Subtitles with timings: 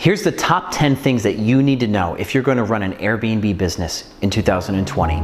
[0.00, 2.82] Here's the top 10 things that you need to know if you're going to run
[2.82, 5.20] an Airbnb business in 2020.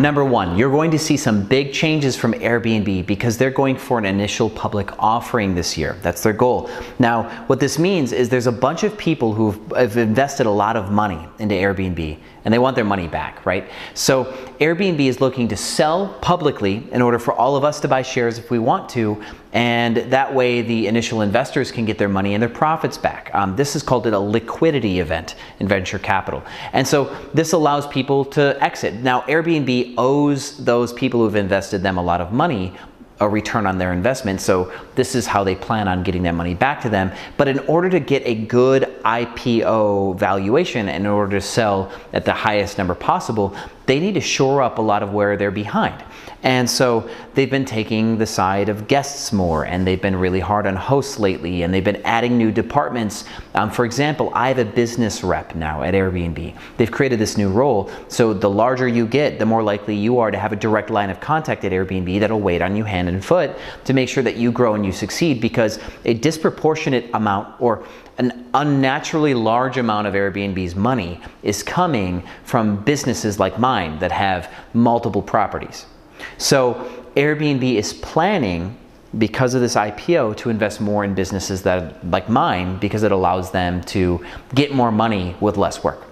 [0.00, 3.98] Number one, you're going to see some big changes from Airbnb because they're going for
[3.98, 5.96] an initial public offering this year.
[6.00, 6.70] That's their goal.
[6.98, 10.76] Now, what this means is there's a bunch of people who have invested a lot
[10.76, 13.68] of money into Airbnb and they want their money back, right?
[13.94, 14.26] So
[14.60, 18.38] Airbnb is looking to sell publicly in order for all of us to buy shares
[18.38, 19.20] if we want to,
[19.52, 23.34] and that way the initial investors can get their money and their profits back.
[23.34, 26.44] Um, this is called a liquidity event in venture capital.
[26.72, 28.94] And so this allows people to exit.
[28.94, 32.76] Now, Airbnb owes those people who've invested them a lot of money,
[33.18, 34.40] a return on their investment.
[34.40, 37.10] So this is how they plan on getting that money back to them.
[37.36, 42.32] But in order to get a good IPO valuation in order to sell at the
[42.32, 46.02] highest number possible, they need to shore up a lot of where they're behind.
[46.42, 50.66] And so they've been taking the side of guests more, and they've been really hard
[50.66, 53.24] on hosts lately, and they've been adding new departments.
[53.54, 56.54] Um, for example, I have a business rep now at Airbnb.
[56.76, 60.30] They've created this new role, so the larger you get, the more likely you are
[60.30, 63.24] to have a direct line of contact at Airbnb that'll wait on you hand and
[63.24, 67.84] foot to make sure that you grow and you succeed because a disproportionate amount or
[68.18, 74.52] an unnaturally large amount of Airbnb's money is coming from businesses like mine that have
[74.72, 75.86] multiple properties.
[76.38, 78.76] So Airbnb is planning
[79.18, 83.50] because of this IPO to invest more in businesses that like mine because it allows
[83.50, 84.24] them to
[84.54, 86.02] get more money with less work.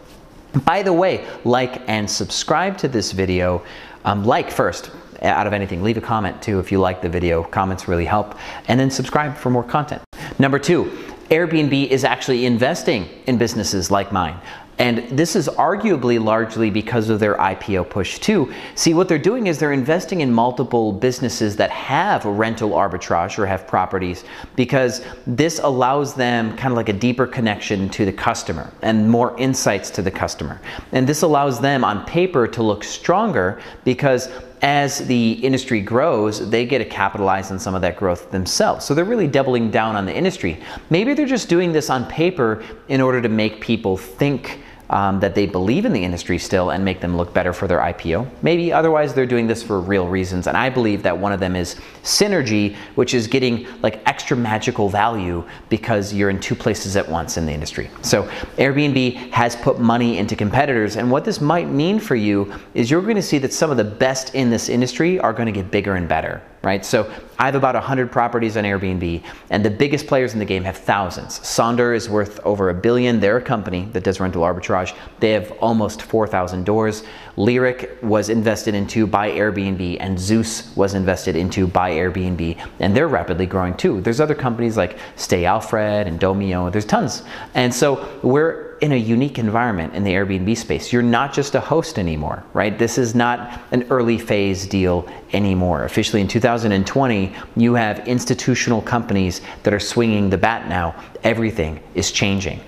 [0.64, 3.64] By the way, like and subscribe to this video.
[4.04, 4.90] Um, like first,
[5.22, 5.82] out of anything.
[5.82, 7.42] Leave a comment too if you like the video.
[7.42, 8.38] Comments really help.
[8.68, 10.02] And then subscribe for more content.
[10.38, 10.84] Number two,
[11.30, 14.38] Airbnb is actually investing in businesses like mine.
[14.78, 18.52] And this is arguably largely because of their IPO push too.
[18.74, 23.46] See, what they're doing is they're investing in multiple businesses that have rental arbitrage or
[23.46, 24.24] have properties
[24.56, 29.38] because this allows them kind of like a deeper connection to the customer and more
[29.38, 30.60] insights to the customer.
[30.92, 34.28] And this allows them on paper to look stronger because
[34.64, 38.86] as the industry grows, they get to capitalize on some of that growth themselves.
[38.86, 40.58] So they're really doubling down on the industry.
[40.88, 44.60] Maybe they're just doing this on paper in order to make people think
[44.90, 47.78] um, that they believe in the industry still and make them look better for their
[47.78, 48.28] IPO.
[48.42, 50.46] Maybe otherwise they're doing this for real reasons.
[50.46, 54.88] And I believe that one of them is synergy, which is getting like extra magical
[54.88, 57.90] value because you're in two places at once in the industry.
[58.02, 58.24] So
[58.58, 60.96] Airbnb has put money into competitors.
[60.96, 63.76] And what this might mean for you is you're going to see that some of
[63.76, 66.84] the best in this industry are going to get bigger and better right?
[66.84, 70.64] So I have about 100 properties on Airbnb, and the biggest players in the game
[70.64, 71.38] have thousands.
[71.40, 73.20] Sonder is worth over a billion.
[73.20, 74.96] They're a company that does rental arbitrage.
[75.20, 77.04] They have almost 4,000 doors.
[77.36, 83.08] Lyric was invested into by Airbnb, and Zeus was invested into by Airbnb, and they're
[83.08, 84.00] rapidly growing too.
[84.00, 86.72] There's other companies like Stay Alfred and Domio.
[86.72, 87.22] There's tons.
[87.54, 90.92] And so we're in a unique environment in the Airbnb space.
[90.92, 92.78] You're not just a host anymore, right?
[92.78, 95.84] This is not an early phase deal anymore.
[95.84, 100.94] Officially in 2020, you have institutional companies that are swinging the bat now.
[101.22, 102.60] Everything is changing.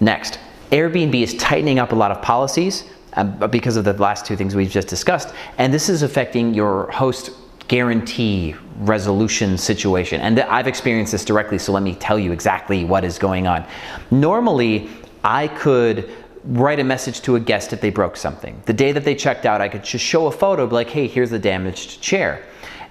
[0.00, 0.38] Next,
[0.70, 2.84] Airbnb is tightening up a lot of policies
[3.14, 6.90] um, because of the last two things we've just discussed, and this is affecting your
[6.90, 7.30] host
[7.68, 10.20] guarantee resolution situation.
[10.20, 13.64] And I've experienced this directly, so let me tell you exactly what is going on.
[14.10, 14.90] Normally,
[15.24, 16.10] I could
[16.44, 18.60] write a message to a guest if they broke something.
[18.66, 21.30] The day that they checked out, I could just show a photo, like, hey, here's
[21.30, 22.44] the damaged chair.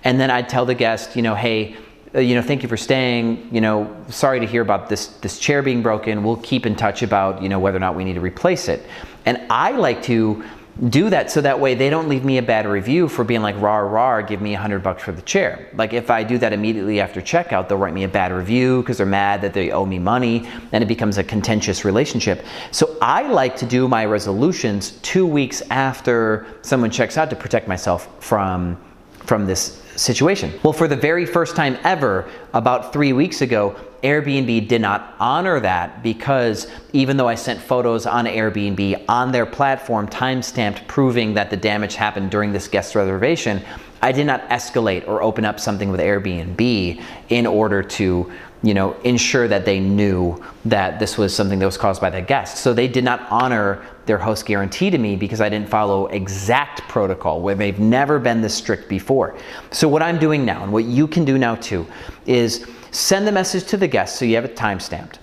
[0.03, 1.75] And then I'd tell the guest, you know, hey,
[2.13, 3.49] uh, you know, thank you for staying.
[3.51, 6.23] You know, sorry to hear about this this chair being broken.
[6.23, 8.83] We'll keep in touch about you know whether or not we need to replace it.
[9.25, 10.43] And I like to
[10.89, 13.55] do that so that way they don't leave me a bad review for being like
[13.61, 15.69] rah rah give me a hundred bucks for the chair.
[15.73, 18.97] Like if i do that immediately after checkout they'll write me a bad review because
[18.97, 22.45] they're mad that they owe me money and it becomes a contentious relationship.
[22.71, 27.67] So i like to do my resolutions two weeks after someone checks out to protect
[27.67, 28.77] myself from
[29.23, 30.57] from this situation.
[30.63, 33.75] Well for the very first time ever about three weeks ago
[34.05, 39.47] Airbnb did not honor that because even though I sent photos on Airbnb on their
[39.47, 43.63] platform, timestamped proving that the damage happened during this guest reservation,
[44.03, 48.31] I did not escalate or open up something with Airbnb in order to
[48.65, 52.21] you know, ensure that they knew that this was something that was caused by the
[52.21, 52.57] guest.
[52.57, 56.81] So they did not honor their host guarantee to me because I didn't follow exact
[56.89, 59.37] protocol where they've never been this strict before.
[59.71, 61.85] So what I'm doing now and what you can do now too
[62.25, 62.65] is
[62.95, 65.17] Send the message to the guest so you have it timestamped.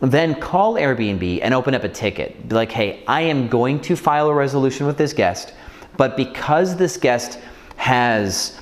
[0.00, 2.48] Then call Airbnb and open up a ticket.
[2.48, 5.52] Be like, hey, I am going to file a resolution with this guest,
[5.96, 7.40] but because this guest
[7.78, 8.60] has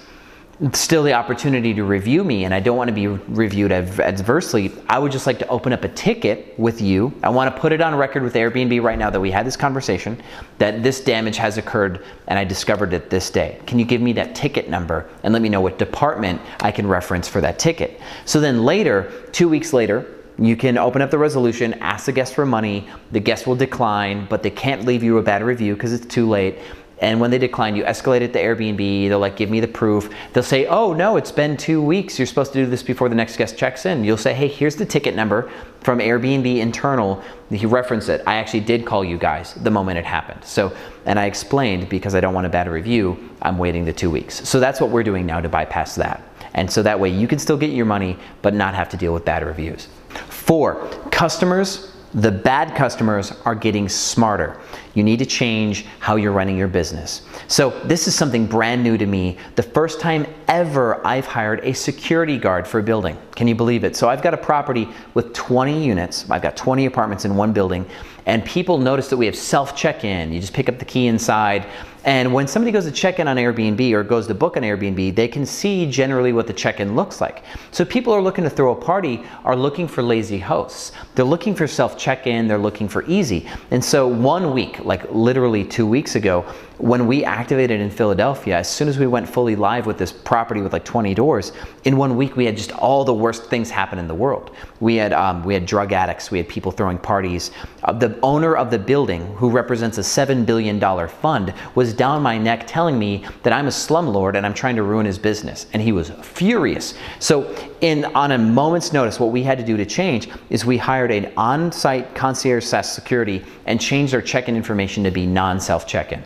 [0.72, 4.98] still the opportunity to review me and I don't want to be reviewed adversely, I
[4.98, 7.12] would just like to open up a ticket with you.
[7.22, 9.56] I want to put it on record with Airbnb right now that we had this
[9.56, 10.22] conversation,
[10.58, 13.60] that this damage has occurred and I discovered it this day.
[13.66, 16.86] Can you give me that ticket number and let me know what department I can
[16.86, 18.00] reference for that ticket?
[18.24, 20.06] So then later, two weeks later,
[20.38, 24.26] you can open up the resolution, ask the guest for money, the guest will decline,
[24.28, 26.58] but they can't leave you a bad review because it's too late.
[27.00, 29.08] And when they decline, you escalate it to Airbnb.
[29.08, 30.08] They'll like give me the proof.
[30.32, 32.18] They'll say, "Oh no, it's been two weeks.
[32.18, 34.76] You're supposed to do this before the next guest checks in." You'll say, "Hey, here's
[34.76, 35.50] the ticket number
[35.80, 38.22] from Airbnb internal." He referenced it.
[38.26, 40.44] I actually did call you guys the moment it happened.
[40.44, 40.72] So,
[41.04, 43.30] and I explained because I don't want a bad review.
[43.42, 44.48] I'm waiting the two weeks.
[44.48, 46.22] So that's what we're doing now to bypass that.
[46.54, 49.12] And so that way you can still get your money, but not have to deal
[49.12, 49.88] with bad reviews.
[50.28, 54.60] Four, customers the bad customers are getting smarter.
[54.94, 57.22] You need to change how you're running your business.
[57.48, 59.36] So, this is something brand new to me.
[59.56, 63.18] The first time ever I've hired a security guard for a building.
[63.34, 63.96] Can you believe it?
[63.96, 67.84] So, I've got a property with 20 units, I've got 20 apartments in one building,
[68.26, 70.32] and people notice that we have self check in.
[70.32, 71.66] You just pick up the key inside.
[72.04, 75.14] And when somebody goes to check in on Airbnb or goes to book on Airbnb,
[75.14, 77.44] they can see generally what the check in looks like.
[77.70, 80.92] So people are looking to throw a party are looking for lazy hosts.
[81.14, 83.48] They're looking for self check in, they're looking for easy.
[83.70, 86.44] And so one week, like literally two weeks ago,
[86.78, 90.60] when we activated in Philadelphia, as soon as we went fully live with this property
[90.60, 91.52] with like 20 doors,
[91.84, 94.50] in one week we had just all the worst things happen in the world.
[94.80, 97.52] We had um, we had drug addicts, we had people throwing parties.
[97.84, 102.22] Uh, the owner of the building, who represents a seven billion dollar fund, was down
[102.22, 105.66] my neck telling me that I'm a slumlord and I'm trying to ruin his business,
[105.72, 106.94] and he was furious.
[107.20, 110.76] So, in on a moment's notice, what we had to do to change is we
[110.76, 116.22] hired an on-site concierge SaaS security and changed their check-in information to be non-self check-in.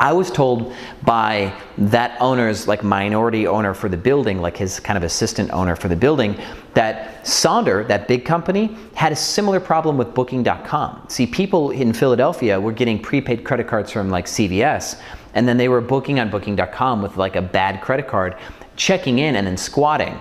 [0.00, 4.96] I was told by that owner's like minority owner for the building, like his kind
[4.96, 6.36] of assistant owner for the building,
[6.74, 11.06] that Sonder, that big company, had a similar problem with booking.com.
[11.08, 15.00] See, people in Philadelphia were getting prepaid credit cards from like CVS,
[15.34, 18.36] and then they were booking on booking.com with like a bad credit card,
[18.76, 20.20] checking in and then squatting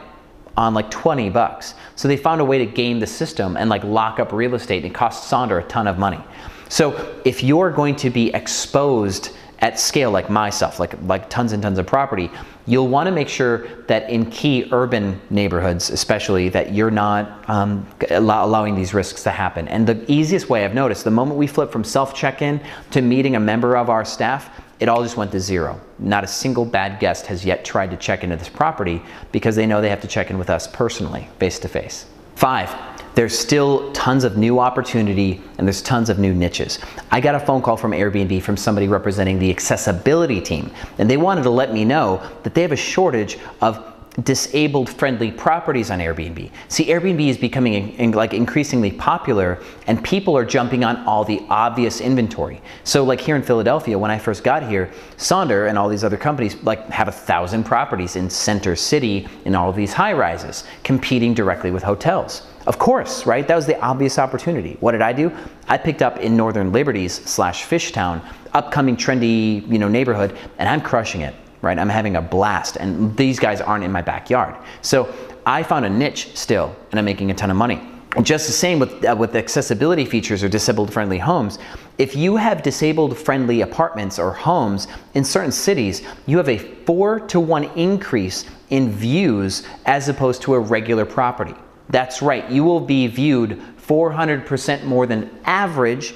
[0.57, 1.75] on like 20 bucks.
[1.95, 4.83] So they found a way to game the system and like lock up real estate.
[4.83, 6.19] And it cost Sonder a ton of money.
[6.67, 11.63] So if you're going to be exposed at scale like myself, like, like tons and
[11.63, 12.29] tons of property,
[12.67, 17.87] you'll want to make sure that in key urban neighborhoods, especially, that you're not um,
[18.11, 19.67] allow, allowing these risks to happen.
[19.69, 22.61] And the easiest way I've noticed, the moment we flip from self check in
[22.91, 24.49] to meeting a member of our staff,
[24.79, 25.81] it all just went to zero.
[25.97, 29.65] Not a single bad guest has yet tried to check into this property because they
[29.65, 32.05] know they have to check in with us personally, face to face.
[32.35, 32.69] Five,
[33.17, 36.77] there's still tons of new opportunity and there's tons of new niches.
[37.09, 40.69] I got a phone call from Airbnb from somebody representing the accessibility team,
[40.99, 45.31] and they wanted to let me know that they have a shortage of disabled friendly
[45.31, 46.49] properties on Airbnb.
[46.69, 51.23] See, Airbnb is becoming in, in, like increasingly popular and people are jumping on all
[51.23, 52.61] the obvious inventory.
[52.83, 56.17] So like here in Philadelphia, when I first got here, Sonder and all these other
[56.17, 61.35] companies like have a thousand properties in center city in all these high rises competing
[61.35, 62.47] directly with hotels.
[62.65, 63.47] Of course, right?
[63.47, 64.77] That was the obvious opportunity.
[64.79, 65.31] What did I do?
[65.67, 68.21] I picked up in Northern Liberties slash Fishtown,
[68.53, 71.77] upcoming trendy, you know, neighborhood, and I'm crushing it, right?
[71.77, 74.55] I'm having a blast, and these guys aren't in my backyard.
[74.81, 75.13] So
[75.45, 77.81] I found a niche still, and I'm making a ton of money.
[78.23, 81.59] Just the same with, uh, with accessibility features or disabled friendly homes.
[81.97, 87.19] If you have disabled friendly apartments or homes in certain cities, you have a four
[87.21, 91.55] to one increase in views as opposed to a regular property.
[91.89, 96.13] That's right, you will be viewed 400% more than average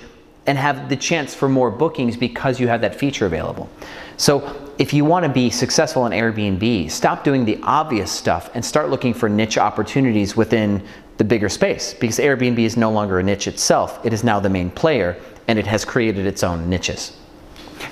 [0.48, 3.69] and have the chance for more bookings because you have that feature available.
[4.17, 8.65] So, if you want to be successful in Airbnb, stop doing the obvious stuff and
[8.65, 10.83] start looking for niche opportunities within
[11.17, 14.03] the bigger space because Airbnb is no longer a niche itself.
[14.03, 17.15] It is now the main player and it has created its own niches.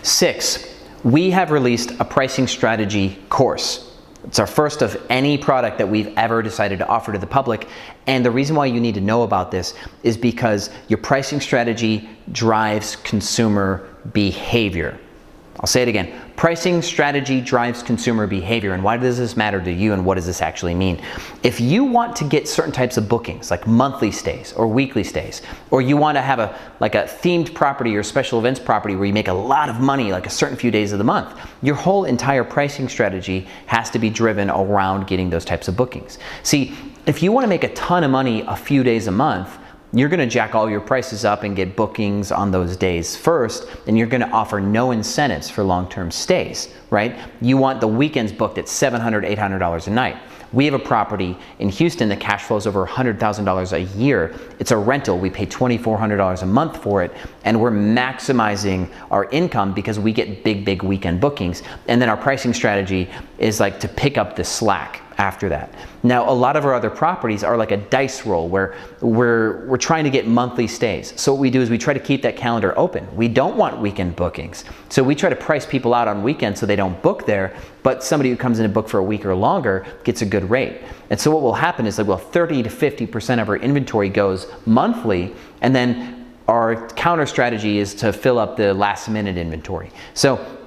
[0.01, 0.67] Six,
[1.03, 3.96] we have released a pricing strategy course.
[4.24, 7.67] It's our first of any product that we've ever decided to offer to the public.
[8.08, 12.10] And the reason why you need to know about this is because your pricing strategy
[12.31, 15.00] drives consumer behavior.
[15.60, 16.13] I'll say it again.
[16.38, 18.74] Pricing strategy drives consumer behavior.
[18.74, 21.01] And why does this matter to you and what does this actually mean?
[21.44, 25.42] If you want to get certain types of bookings, like monthly stays or weekly stays,
[25.70, 29.06] or you want to have a like a themed property or special events property where
[29.06, 31.75] you make a lot of money like a certain few days of the month, your
[31.75, 36.20] whole entire pricing strategy has to be driven around getting those types of bookings.
[36.42, 36.74] See,
[37.06, 39.58] if you want to make a ton of money a few days a month,
[39.91, 43.67] you're going to jack all your prices up and get bookings on those days first,
[43.88, 47.17] and you're going to offer no incentives for long-term stays, right?
[47.41, 50.17] You want the weekends booked at $700, $800 a night.
[50.51, 54.36] We have a property in Houston that cash flows over $100,000 a year.
[54.60, 55.17] It's a rental.
[55.19, 57.12] We pay $2,400 a month for it,
[57.43, 61.63] and we're maximizing our income because we get big, big weekend bookings.
[61.88, 65.75] And then our pricing strategy is like to pick up the slack after that.
[66.01, 69.77] Now, a lot of our other properties are like a dice roll where we're, we're
[69.77, 71.13] trying to get monthly stays.
[71.19, 73.05] So what we do is we try to keep that calendar open.
[73.15, 74.63] We don't want weekend bookings.
[74.88, 78.01] So we try to price people out on weekends so they don't book there, but
[78.01, 80.81] somebody who comes in to book for a week or longer gets a good rate.
[81.09, 84.47] And so what will happen is like, well, 30 to 50% of our inventory goes
[84.65, 89.91] monthly, and then our counter strategy is to fill up the last minute inventory.
[90.13, 90.59] So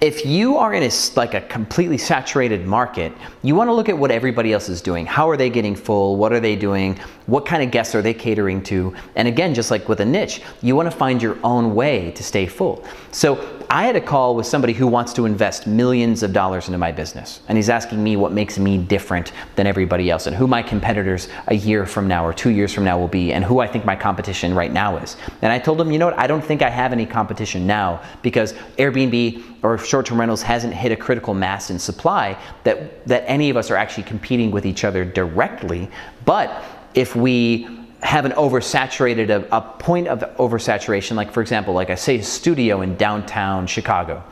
[0.00, 3.96] if you are in a, like a completely saturated market, you want to look at
[3.96, 5.06] what everybody else is doing.
[5.06, 6.16] How are they getting full?
[6.16, 6.98] What are they doing?
[7.26, 8.94] What kind of guests are they catering to?
[9.16, 12.22] And again, just like with a niche, you want to find your own way to
[12.22, 12.84] stay full.
[13.10, 16.78] So I had a call with somebody who wants to invest millions of dollars into
[16.78, 17.40] my business.
[17.48, 21.28] And he's asking me what makes me different than everybody else and who my competitors
[21.48, 23.84] a year from now or two years from now will be and who I think
[23.84, 25.16] my competition right now is.
[25.42, 28.02] And I told him, you know what, I don't think I have any competition now
[28.22, 33.50] because Airbnb or short-term rentals hasn't hit a critical mass in supply that, that any
[33.50, 35.90] of us are actually competing with each other directly.
[36.24, 36.62] But
[36.94, 41.94] if we have an oversaturated, a, a point of oversaturation, like for example, like I
[41.94, 44.22] say, a studio in downtown Chicago.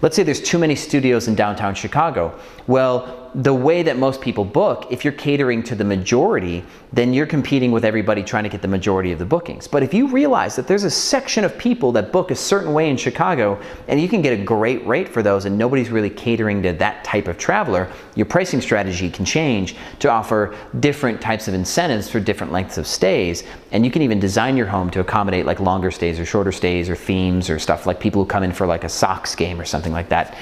[0.00, 2.38] Let's say there's too many studios in downtown Chicago.
[2.66, 7.26] Well, the way that most people book, if you're catering to the majority, then you're
[7.26, 9.68] competing with everybody trying to get the majority of the bookings.
[9.68, 12.88] But if you realize that there's a section of people that book a certain way
[12.88, 16.62] in Chicago and you can get a great rate for those and nobody's really catering
[16.62, 21.54] to that type of traveler, your pricing strategy can change to offer different types of
[21.54, 23.44] incentives for different lengths of stays.
[23.70, 26.88] And you can even design your home to accommodate like longer stays or shorter stays
[26.88, 29.64] or themes or stuff like people who come in for like a Sox game or
[29.64, 30.36] something like that.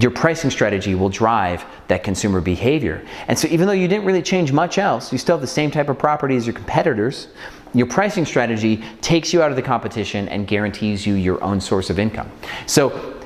[0.00, 3.04] Your pricing strategy will drive that consumer behavior.
[3.28, 5.70] And so even though you didn't really change much else, you still have the same
[5.70, 7.28] type of property as your competitors,
[7.74, 11.90] your pricing strategy takes you out of the competition and guarantees you your own source
[11.90, 12.30] of income.
[12.66, 13.20] So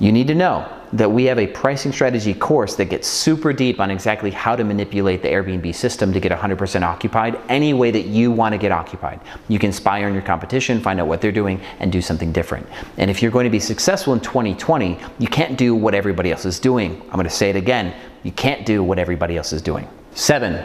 [0.00, 3.80] you need to know that we have a pricing strategy course that gets super deep
[3.80, 8.06] on exactly how to manipulate the Airbnb system to get 100% occupied any way that
[8.06, 9.20] you want to get occupied.
[9.48, 12.66] You can spy on your competition, find out what they're doing, and do something different.
[12.96, 16.44] And if you're going to be successful in 2020, you can't do what everybody else
[16.44, 17.02] is doing.
[17.06, 19.86] I'm going to say it again you can't do what everybody else is doing.
[20.14, 20.64] Seven,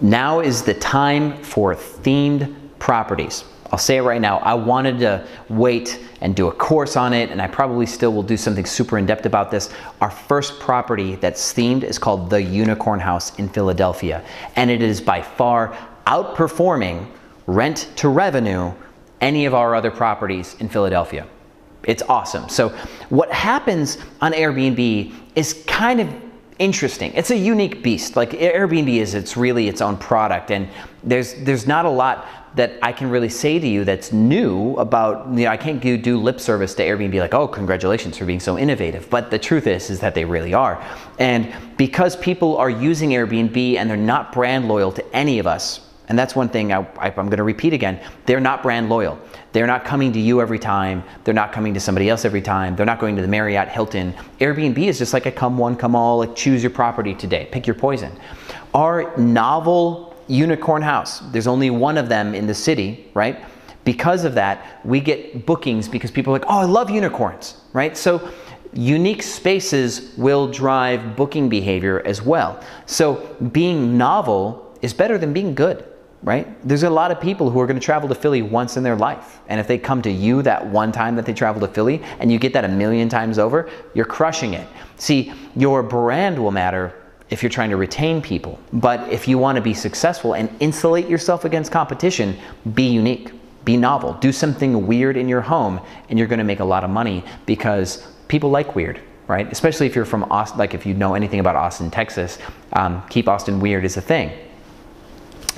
[0.00, 3.44] now is the time for themed properties.
[3.70, 4.38] I'll say it right now.
[4.38, 8.22] I wanted to wait and do a course on it, and I probably still will
[8.22, 9.70] do something super in depth about this.
[10.00, 14.24] Our first property that's themed is called the Unicorn House in Philadelphia,
[14.56, 17.06] and it is by far outperforming
[17.46, 18.72] rent to revenue
[19.20, 21.26] any of our other properties in Philadelphia.
[21.84, 22.48] It's awesome.
[22.48, 22.70] So,
[23.08, 26.08] what happens on Airbnb is kind of
[26.58, 27.12] interesting.
[27.14, 28.16] It's a unique beast.
[28.16, 30.68] Like Airbnb is, it's really its own product, and
[31.04, 32.26] there's there's not a lot
[32.58, 35.28] that I can really say to you that's new about.
[35.28, 38.40] You know, I can't do, do lip service to Airbnb like, oh, congratulations for being
[38.40, 39.08] so innovative.
[39.08, 40.84] But the truth is, is that they really are.
[41.20, 45.80] And because people are using Airbnb and they're not brand loyal to any of us,
[46.08, 48.00] and that's one thing I, am going to repeat again.
[48.26, 49.20] They're not brand loyal.
[49.52, 51.04] They're not coming to you every time.
[51.22, 52.74] They're not coming to somebody else every time.
[52.74, 54.14] They're not going to the Marriott, Hilton.
[54.40, 57.66] Airbnb is just like a come one, come all, like choose your property today, pick
[57.66, 58.18] your poison.
[58.74, 63.44] Our novel unicorn house, there's only one of them in the city, right?
[63.84, 67.96] Because of that, we get bookings because people are like, oh, I love unicorns, right?
[67.96, 68.30] So
[68.72, 72.62] unique spaces will drive booking behavior as well.
[72.86, 75.84] So being novel is better than being good
[76.22, 76.56] right?
[76.66, 78.96] There's a lot of people who are going to travel to Philly once in their
[78.96, 79.40] life.
[79.48, 82.32] And if they come to you that one time that they travel to Philly and
[82.32, 84.66] you get that a million times over, you're crushing it.
[84.96, 86.94] See, your brand will matter
[87.30, 88.58] if you're trying to retain people.
[88.72, 92.36] But if you want to be successful and insulate yourself against competition,
[92.74, 93.32] be unique,
[93.64, 96.84] be novel, do something weird in your home, and you're going to make a lot
[96.84, 99.00] of money because people like weird.
[99.26, 99.52] Right?
[99.52, 102.38] Especially if you're from Austin, like if you know anything about Austin, Texas,
[102.72, 104.32] um, keep Austin weird is a thing.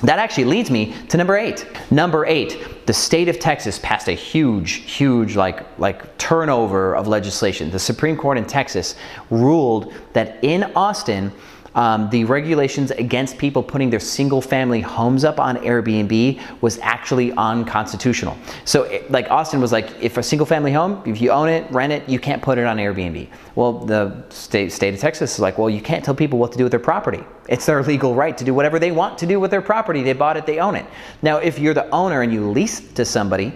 [0.03, 1.65] That actually leads me to number eight.
[1.91, 7.69] Number eight, the state of Texas passed a huge, huge like, like turnover of legislation.
[7.69, 8.95] The Supreme Court in Texas
[9.29, 11.31] ruled that in Austin,
[11.75, 17.31] um, the regulations against people putting their single family homes up on Airbnb was actually
[17.33, 18.37] unconstitutional.
[18.65, 21.69] So, it, like Austin was like, if a single family home, if you own it,
[21.71, 23.27] rent it, you can't put it on Airbnb.
[23.55, 26.57] Well, the state, state of Texas is like, well, you can't tell people what to
[26.57, 27.23] do with their property.
[27.47, 30.03] It's their legal right to do whatever they want to do with their property.
[30.03, 30.85] They bought it, they own it.
[31.21, 33.53] Now, if you're the owner and you lease to somebody,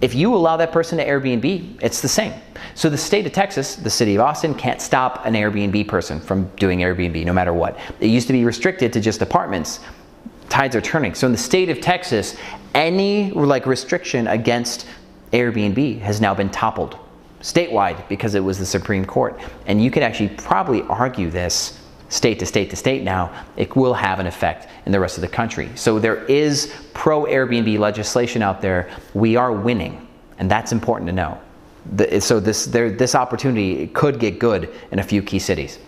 [0.00, 2.32] if you allow that person to Airbnb, it's the same.
[2.74, 6.48] So the state of Texas, the city of Austin, can't stop an Airbnb person from
[6.56, 7.78] doing Airbnb no matter what.
[8.00, 9.80] It used to be restricted to just apartments.
[10.48, 11.14] Tides are turning.
[11.14, 12.36] So in the state of Texas,
[12.74, 14.86] any like restriction against
[15.32, 16.98] Airbnb has now been toppled
[17.40, 19.40] statewide because it was the Supreme Court.
[19.66, 21.77] And you could actually probably argue this
[22.08, 25.20] state to state to state now, it will have an effect in the rest of
[25.20, 25.70] the country.
[25.74, 28.90] So there is pro Airbnb legislation out there.
[29.14, 30.06] We are winning,
[30.38, 31.40] and that's important to know.
[31.96, 35.78] The, so this, there, this opportunity could get good in a few key cities.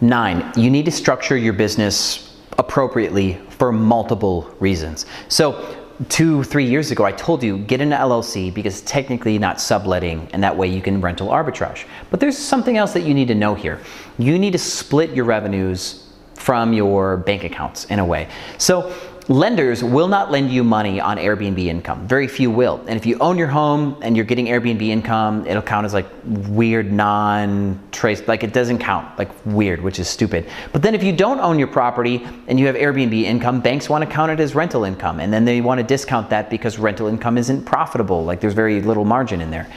[0.00, 5.06] Nine, you need to structure your business appropriately for multiple reasons.
[5.28, 10.28] So two, three years ago, I told you get an LLC because technically not subletting,
[10.32, 11.84] and that way you can rental arbitrage.
[12.10, 13.80] But there's something else that you need to know here.
[14.18, 16.00] You need to split your revenues
[16.34, 18.28] from your bank accounts in a way.
[18.58, 18.92] So
[19.28, 22.06] lenders will not lend you money on Airbnb income.
[22.06, 22.84] Very few will.
[22.86, 26.06] And if you own your home and you're getting Airbnb income, it'll count as like
[26.24, 30.48] weird non-trace, like it doesn't count, like weird, which is stupid.
[30.72, 34.04] But then if you don't own your property and you have Airbnb income, banks want
[34.04, 35.20] to count it as rental income.
[35.20, 38.24] And then they want to discount that because rental income isn't profitable.
[38.24, 39.70] Like there's very little margin in there.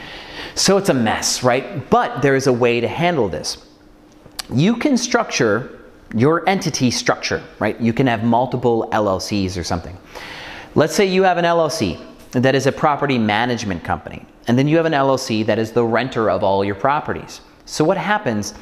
[0.56, 1.90] So it's a mess, right?
[1.90, 3.58] But there is a way to handle this.
[4.54, 5.77] You can structure
[6.16, 7.80] your entity structure, right?
[7.80, 9.98] You can have multiple LLCs or something.
[10.76, 12.00] Let's say you have an LLC
[12.32, 15.84] that is a property management company, and then you have an LLC that is the
[15.84, 17.42] renter of all your properties.
[17.66, 18.54] So what happens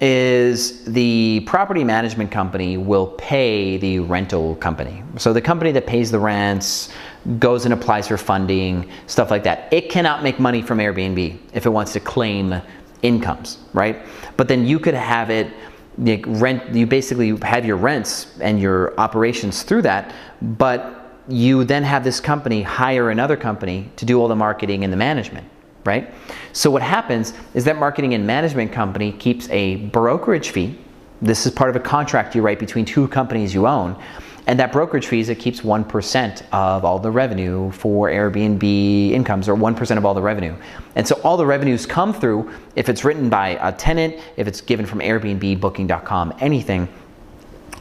[0.00, 5.02] is the property management company will pay the rental company.
[5.16, 6.92] So the company that pays the rents
[7.38, 9.72] goes and applies for funding, stuff like that.
[9.72, 12.60] It cannot make money from Airbnb if it wants to claim
[13.02, 14.04] incomes, right?
[14.36, 15.52] But then you could have it
[15.98, 21.82] you rent you basically have your rents and your operations through that but you then
[21.82, 25.46] have this company hire another company to do all the marketing and the management
[25.84, 26.12] right?
[26.52, 30.78] So what happens is that marketing and management company keeps a brokerage fee.
[31.20, 34.00] This is part of a contract you write between two companies you own
[34.46, 39.54] and that brokerage fees, it keeps 1% of all the revenue for Airbnb incomes, or
[39.54, 40.54] 1% of all the revenue.
[40.96, 44.60] And so all the revenues come through if it's written by a tenant, if it's
[44.60, 46.88] given from Airbnb, Booking.com, anything,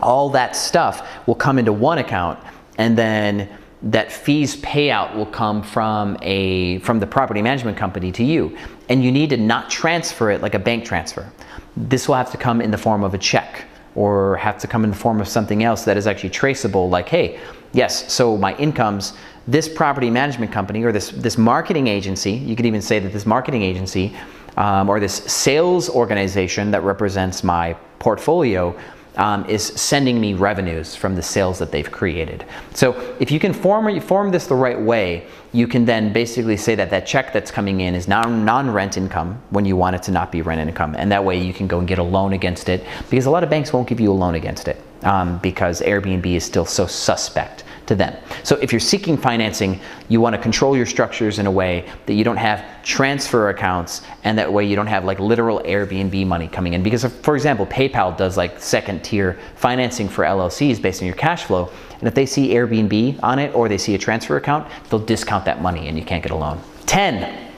[0.02, 2.40] all that stuff will come into one account
[2.78, 3.50] and then
[3.84, 8.56] that fees payout will come from a from the property management company to you.
[8.90, 11.32] And you need to not transfer it like a bank transfer.
[11.76, 14.84] This will have to come in the form of a check or have to come
[14.84, 17.40] in the form of something else that is actually traceable like hey
[17.74, 19.14] yes so my incomes
[19.48, 23.26] this property management company or this this marketing agency you could even say that this
[23.26, 24.16] marketing agency
[24.58, 28.78] um, or this sales organization that represents my portfolio
[29.22, 32.44] um, is sending me revenues from the sales that they've created.
[32.74, 36.74] So if you can form, form this the right way, you can then basically say
[36.74, 40.12] that that check that's coming in is now non-rent income when you want it to
[40.12, 40.96] not be rent income.
[40.98, 43.44] And that way you can go and get a loan against it because a lot
[43.44, 46.88] of banks won't give you a loan against it um, because Airbnb is still so
[46.88, 47.61] suspect
[47.92, 48.16] to them.
[48.44, 52.14] So if you're seeking financing, you want to control your structures in a way that
[52.14, 56.48] you don't have transfer accounts and that way you don't have like literal Airbnb money
[56.48, 56.84] coming in.
[56.84, 61.44] Because for example, PayPal does like second tier financing for LLCs based on your cash
[61.44, 61.70] flow.
[62.00, 65.44] And if they see Airbnb on it or they see a transfer account, they'll discount
[65.46, 66.62] that money and you can't get a loan.
[66.86, 67.52] 10,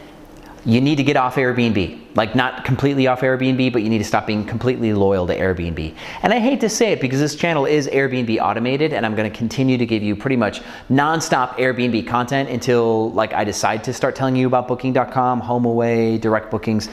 [0.65, 2.03] you need to get off Airbnb.
[2.15, 5.95] Like not completely off Airbnb, but you need to stop being completely loyal to Airbnb.
[6.21, 9.32] And I hate to say it because this channel is Airbnb automated and I'm gonna
[9.32, 14.15] continue to give you pretty much nonstop Airbnb content until like I decide to start
[14.15, 16.88] telling you about booking.com, HomeAway, direct bookings.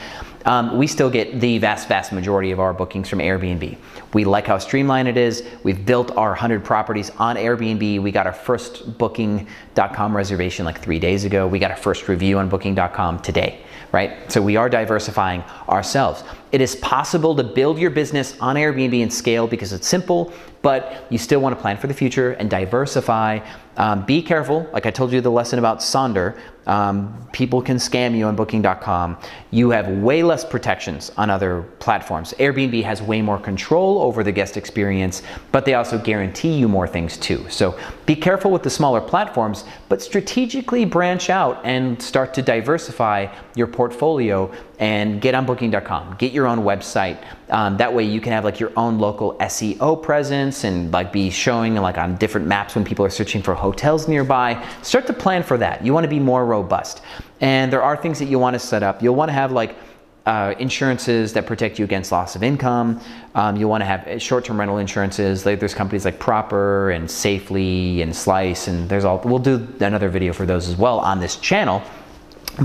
[0.46, 3.76] Um, we still get the vast, vast majority of our bookings from Airbnb.
[4.14, 5.44] We like how streamlined it is.
[5.64, 8.00] We've built our 100 properties on Airbnb.
[8.00, 11.46] We got our first booking.com reservation like three days ago.
[11.46, 13.60] We got our first review on booking.com today
[13.92, 14.30] right?
[14.30, 16.22] So we are diversifying ourselves.
[16.52, 21.06] It is possible to build your business on Airbnb and scale because it's simple, but
[21.10, 23.40] you still want to plan for the future and diversify
[23.80, 24.68] Um, be careful.
[24.74, 29.16] Like I told you the lesson about Sonder, um, people can scam you on booking.com.
[29.50, 32.34] You have way less protections on other platforms.
[32.38, 36.86] Airbnb has way more control over the guest experience, but they also guarantee you more
[36.86, 37.46] things too.
[37.48, 43.34] So be careful with the smaller platforms, but strategically branch out and start to diversify
[43.54, 46.16] your portfolio and get on booking.com.
[46.18, 47.22] Get your own website.
[47.50, 51.28] Um, that way you can have like your own local SEO presence and like be
[51.28, 54.66] showing like on different maps when people are searching for hotels nearby.
[54.80, 55.84] Start to plan for that.
[55.84, 57.02] You want to be more robust.
[57.42, 59.02] And there are things that you want to set up.
[59.02, 59.76] You'll want to have like
[60.24, 63.00] uh, insurances that protect you against loss of income.
[63.34, 65.44] Um, you want to have short-term rental insurances.
[65.44, 69.20] Like there's companies like Proper and Safely and Slice, and there's all.
[69.24, 71.82] We'll do another video for those as well on this channel.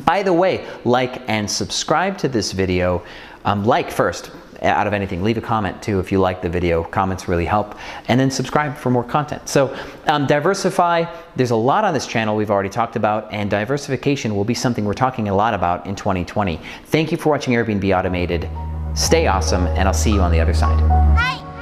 [0.04, 3.04] By the way, like and subscribe to this video.
[3.46, 4.32] Um, like first,
[4.62, 5.24] out of anything.
[5.24, 6.84] Leave a comment too if you like the video.
[6.84, 7.78] Comments really help.
[8.08, 9.48] And then subscribe for more content.
[9.48, 9.76] So
[10.08, 11.06] um, diversify.
[11.36, 14.86] There's a lot on this channel we've already talked about, and diversification will be something
[14.86, 16.60] we're talking a lot about in 2020.
[16.86, 18.50] Thank you for watching Airbnb Automated.
[18.96, 21.55] Stay awesome, and I'll see you on the other side.